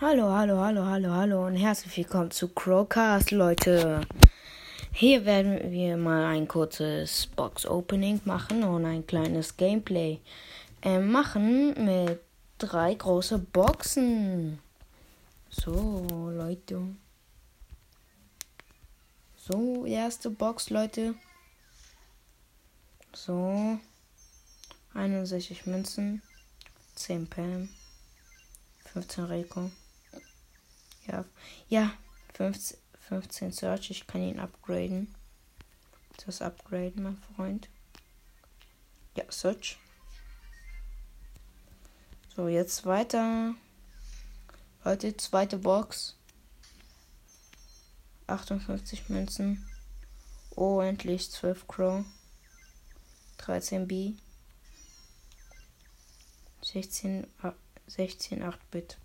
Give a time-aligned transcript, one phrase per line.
[0.00, 4.00] Hallo, hallo, hallo, hallo, hallo und herzlich willkommen zu Crowcast, Leute.
[4.90, 10.18] Hier werden wir mal ein kurzes Box-Opening machen und ein kleines Gameplay
[10.82, 12.18] äh, machen mit
[12.58, 14.58] drei großen Boxen.
[15.48, 16.88] So, Leute.
[19.36, 21.14] So, erste Box, Leute.
[23.12, 23.78] So.
[24.92, 26.20] 61 Münzen.
[26.96, 27.68] 10 Pam.
[28.92, 29.70] 15 Rico.
[31.06, 31.24] Ja,
[31.68, 31.92] ja,
[32.34, 33.90] 15, 15 Search.
[33.90, 35.14] Ich kann ihn upgraden.
[36.24, 37.68] Das upgraden, mein Freund.
[39.16, 39.78] Ja, Search.
[42.34, 43.54] So, jetzt weiter.
[44.84, 46.16] Leute, zweite Box.
[48.26, 49.64] 58 Münzen.
[50.56, 52.04] Oh, endlich 12 Crow.
[53.38, 54.14] 13 B.
[56.62, 57.26] 16,
[57.86, 58.98] 16 8-Bit.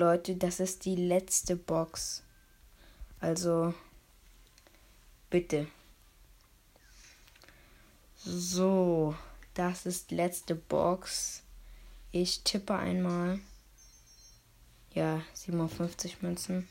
[0.00, 2.22] Leute, das ist die letzte Box.
[3.20, 3.74] Also,
[5.28, 5.66] bitte.
[8.16, 9.14] So,
[9.52, 11.42] das ist letzte Box.
[12.12, 13.40] Ich tippe einmal.
[14.94, 16.66] Ja, 57 Münzen.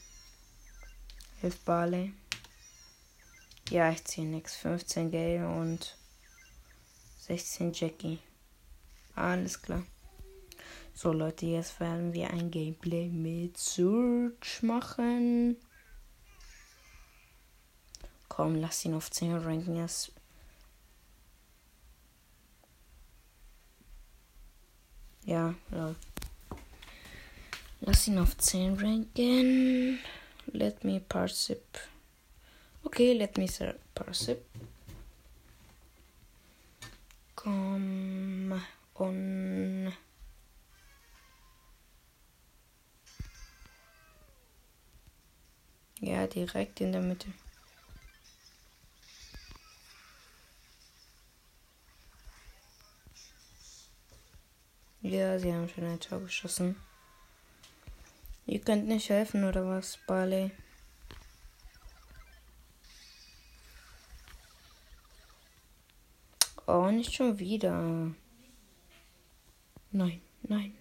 [1.43, 2.13] 11 Barley.
[3.69, 4.55] Ja, ich ziehe nix.
[4.55, 5.95] 15 Gale und
[7.27, 8.17] 16 Jackie.
[9.13, 9.83] Alles klar.
[11.01, 15.55] So Leute, jetzt werden wir ein Gameplay mit Surge machen.
[18.27, 19.77] Komm, lass ihn auf 10 ranken.
[19.77, 20.11] Jetzt.
[25.23, 25.95] Ja, ja.
[27.79, 29.99] Lass ihn auf 10 ranken.
[30.47, 31.79] Let me parsip.
[32.83, 33.47] Okay, let me
[33.95, 34.43] parsip.
[37.35, 38.61] Komm
[38.95, 39.93] und
[46.01, 47.27] Ja, direkt in der Mitte.
[55.01, 56.75] Ja, sie haben schon ein Tor geschossen.
[58.45, 60.51] Ihr könnt nicht helfen, oder was, Barley?
[66.65, 68.11] Oh, nicht schon wieder.
[69.91, 70.77] Nein, nein.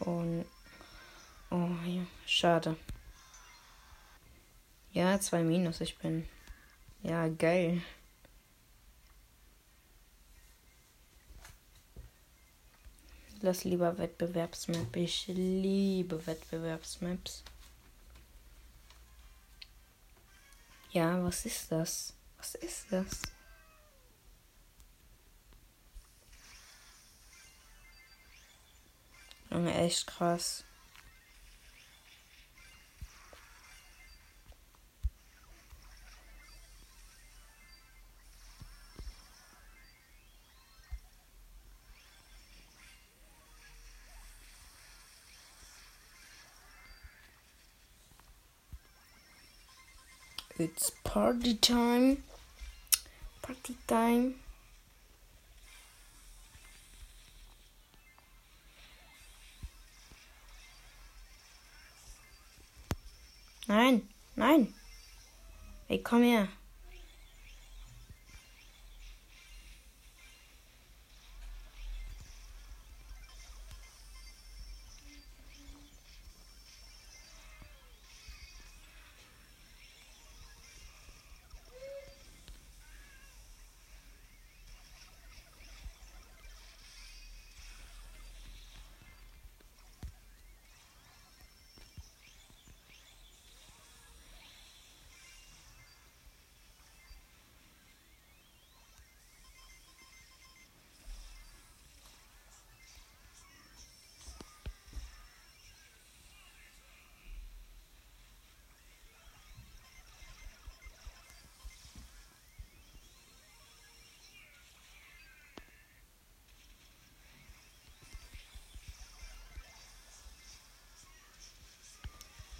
[0.00, 0.44] Oh,
[1.50, 2.76] oh ja, schade.
[4.96, 6.26] Ja, zwei Minus, ich bin.
[7.02, 7.82] Ja, geil.
[13.42, 14.96] Lass lieber Wettbewerbsmap.
[14.96, 17.44] Ich liebe Wettbewerbsmaps.
[20.92, 22.14] Ja, was ist das?
[22.38, 23.20] Was ist das?
[29.50, 30.64] Junge, echt krass.
[50.58, 52.22] It's party time.
[53.42, 54.36] Party time.
[63.68, 64.72] Nein, nein.
[65.90, 66.48] Ey, komm her.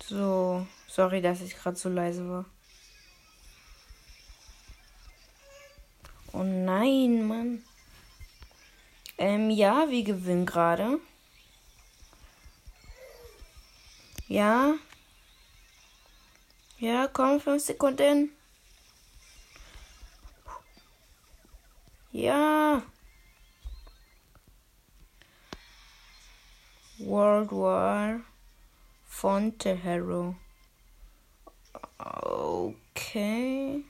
[0.08, 2.44] So, sorry, dass ich gerade so leise war.
[6.32, 7.64] Oh nein, Mann.
[9.18, 11.00] Ähm, ja, wir gewinnen gerade.
[14.28, 14.74] Ja.
[16.78, 18.30] Ja, komm, fünf Sekunden.
[22.12, 22.80] Ja.
[26.98, 28.20] World War
[29.18, 30.36] Fonte Hero.
[31.96, 33.82] Okay.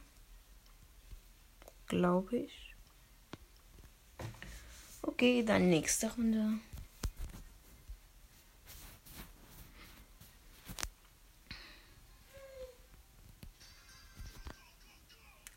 [1.89, 2.75] Glaube ich.
[5.03, 6.61] Okay, dann nächste Runde.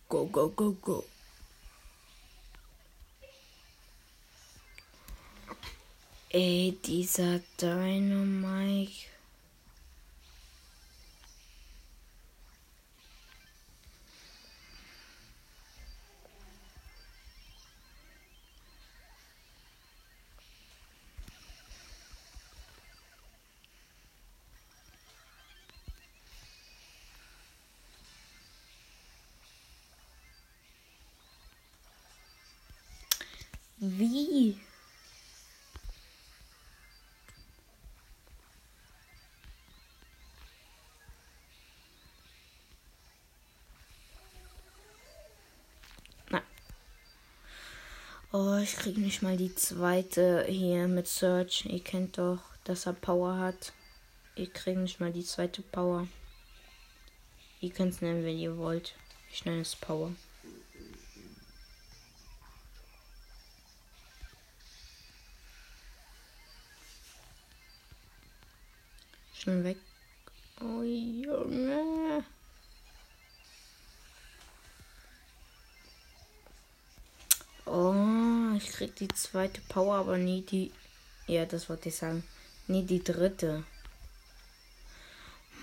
[0.07, 1.03] Go, go, go, go.
[6.31, 9.18] Ey, dieser Dynamite.
[33.81, 34.57] Wie?
[46.29, 46.41] Nein.
[48.33, 51.65] Oh, ich krieg nicht mal die zweite hier mit Search.
[51.65, 53.71] Ihr kennt doch, dass er Power hat.
[54.35, 56.07] Ich krieg nicht mal die zweite Power.
[57.61, 58.95] Ihr könnt es nennen, wenn ihr wollt.
[59.31, 60.11] Ich nenne es Power.
[78.79, 80.71] Oh, ich krieg die zweite Power, aber nie die.
[81.27, 82.23] Ja, das wollte ich sagen.
[82.67, 83.63] Nie die dritte.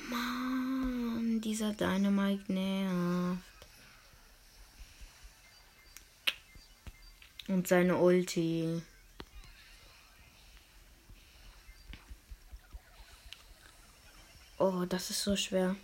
[0.08, 3.42] Mann, dieser Dynamite nervt.
[7.48, 8.82] Und seine Ulti.
[14.58, 15.76] Oh, das ist so schwer.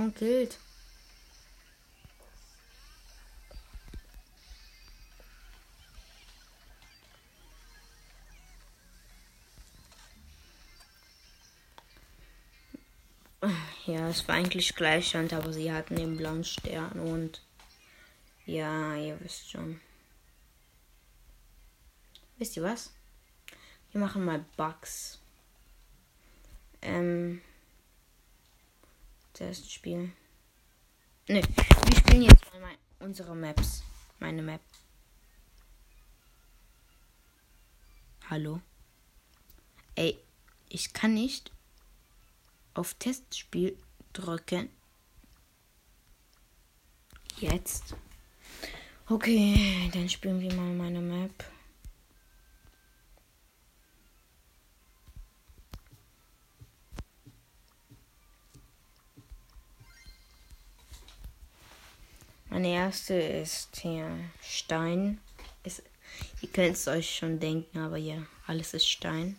[0.00, 0.58] Kaum gilt.
[13.84, 17.42] Ja, es war eigentlich Gleichstand, aber sie hatten den blauen Stern und
[18.46, 19.80] ja, ihr wisst schon.
[22.38, 22.90] Wisst ihr was?
[23.92, 25.18] Wir machen mal Bugs.
[26.80, 27.42] Ähm.
[29.40, 30.12] Das Spiel.
[31.26, 33.82] Ne, wir spielen jetzt mal unsere Maps.
[34.18, 34.60] Meine Map.
[38.28, 38.60] Hallo?
[39.94, 40.18] Ey,
[40.68, 41.50] ich kann nicht
[42.74, 43.78] auf Testspiel
[44.12, 44.68] drücken.
[47.38, 47.96] Jetzt.
[49.08, 51.32] Okay, dann spielen wir mal meine Map.
[62.50, 64.10] Meine erste ist hier
[64.42, 65.20] Stein.
[65.62, 65.84] Ist,
[66.42, 68.16] ihr könnt es euch schon denken, aber ja,
[68.48, 69.36] alles ist Stein.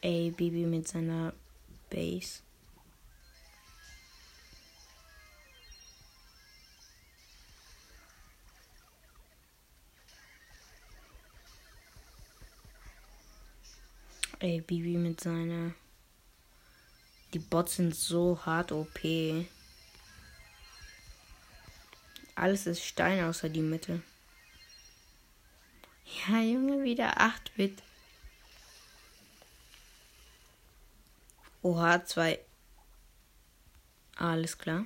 [0.00, 1.32] Ey, Bibi mit seiner
[1.90, 2.40] Base.
[14.40, 15.74] Ey, Bibi mit seiner.
[17.34, 19.00] Die Bots sind so hart OP.
[22.36, 24.00] Alles ist Stein außer die Mitte.
[26.28, 27.82] Ja, Junge, wieder 8-Bit.
[31.62, 32.38] Oha, zwei.
[34.16, 34.84] Alles klar.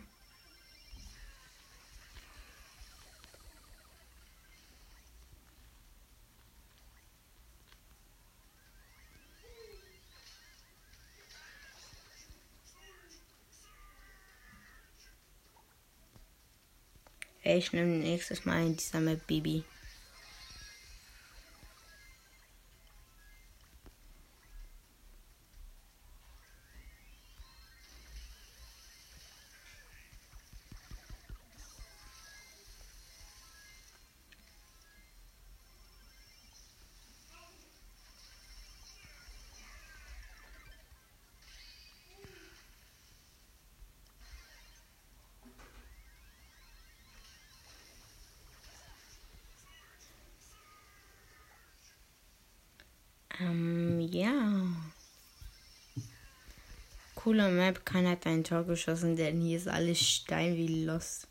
[17.44, 19.26] Ich nehme nächstes Mal in dieser Map
[53.40, 54.32] Ähm, ja.
[57.14, 61.28] Cooler Map, keiner hat ein Tor geschossen, denn hier ist alles Stein wie Lost.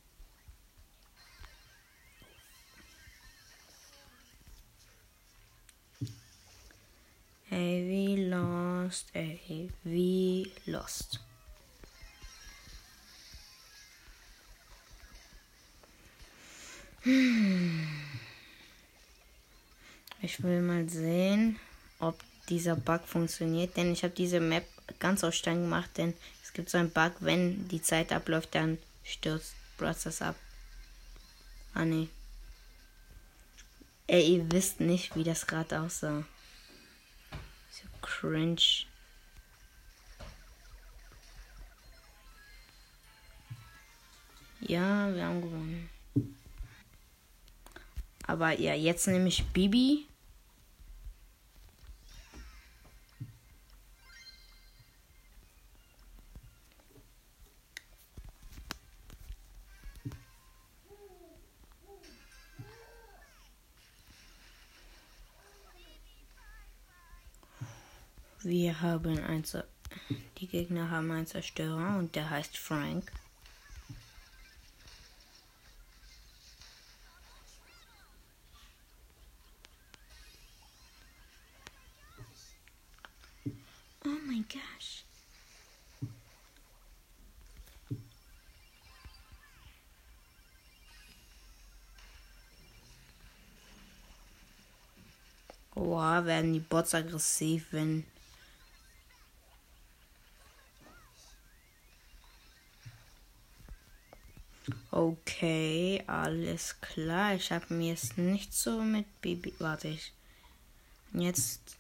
[7.54, 11.20] Ey, wie lost, ey, wie lost.
[17.02, 17.90] Hm.
[20.22, 21.60] Ich will mal sehen
[22.02, 24.66] ob dieser Bug funktioniert, denn ich habe diese Map
[25.00, 28.78] ganz aus Stein gemacht, denn es gibt so einen Bug, wenn die Zeit abläuft, dann
[29.04, 30.36] stürzt Brothers ab.
[31.74, 32.10] Ah ne.
[34.08, 36.26] Ey, ihr wisst nicht, wie das gerade aussah.
[37.72, 38.86] So cringe.
[44.60, 45.90] Ja, wir haben gewonnen.
[48.28, 50.06] Aber ja, jetzt nehme ich Bibi.
[68.44, 69.44] Wir haben ein,
[70.40, 73.12] die Gegner haben einen Zerstörer und der heißt Frank.
[95.76, 98.06] Boah, werden die Bots aggressiv, wenn.
[105.12, 107.36] Okay, alles klar.
[107.36, 109.54] Ich habe mir jetzt nicht so mit Bibi.
[109.60, 110.14] Warte ich.
[111.12, 111.78] Jetzt.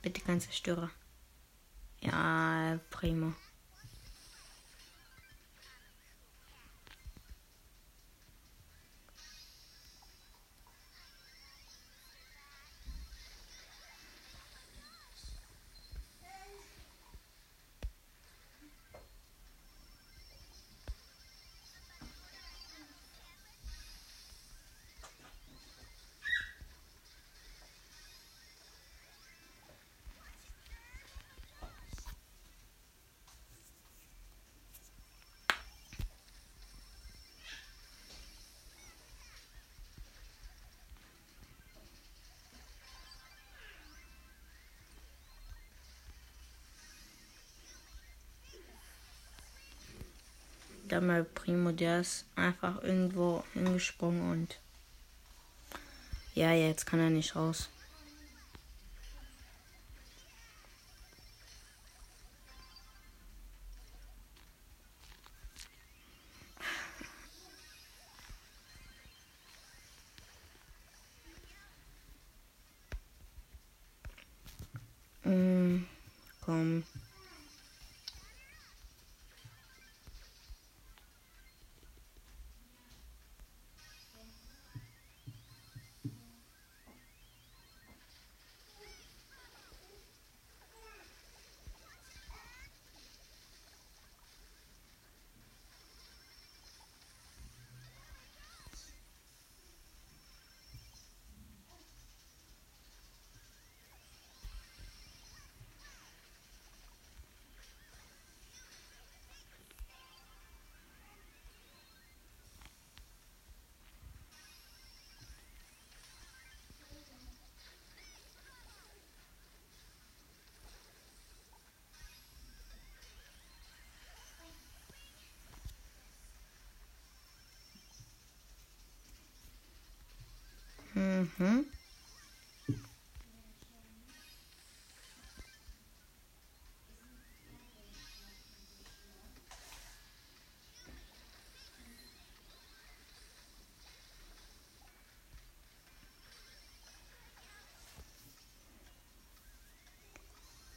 [0.00, 0.90] Bitte kein Zerstörer.
[2.00, 3.34] Ja, prima.
[50.92, 54.58] Dann mal Primo, der ist einfach irgendwo hingesprungen und
[56.34, 57.68] ja, jetzt kann er nicht raus.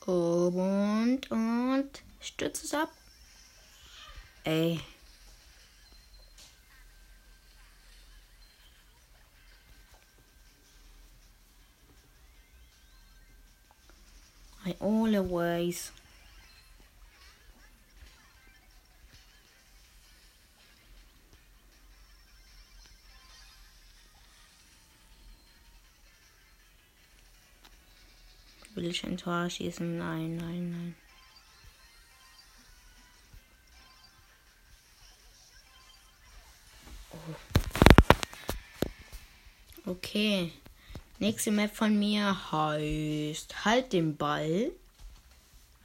[0.05, 2.89] Und, und, stütze es ab.
[4.43, 4.81] Ey.
[14.65, 15.91] I always
[28.75, 29.97] will ich ein Tor schießen?
[29.97, 30.95] Nein, nein, nein.
[37.11, 37.35] Oh.
[39.91, 40.51] Okay.
[41.19, 44.71] Nächste Map von mir heißt Halt den Ball.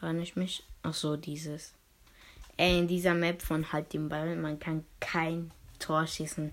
[0.00, 0.62] Wann ich mich.
[0.82, 1.72] Ach so, dieses.
[2.56, 6.52] Äh, in dieser Map von Halt den Ball, man kann kein Tor schießen.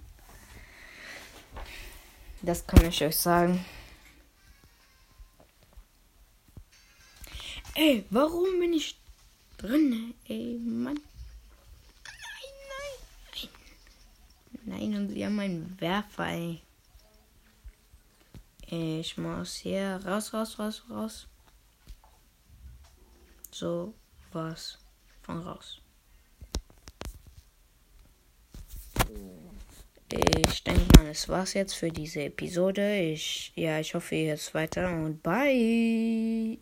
[2.42, 3.64] Das kann ich euch sagen.
[7.78, 8.98] Ey, warum bin ich
[9.58, 10.14] drin?
[10.30, 10.96] Ey, Mann.
[10.96, 11.04] Nein,
[12.72, 13.50] nein,
[14.64, 14.92] nein.
[14.92, 16.62] Nein, und sie haben einen Werfer, ey.
[18.68, 21.28] Ich muss hier raus, raus, raus, raus.
[23.52, 23.94] So
[24.32, 24.78] was
[25.22, 25.82] von raus.
[30.08, 33.00] Ich denke mal, das war's jetzt für diese Episode.
[33.02, 36.54] Ich, ja, ich hoffe, ihr hört weiter und bye.